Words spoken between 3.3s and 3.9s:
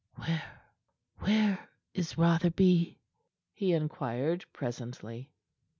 he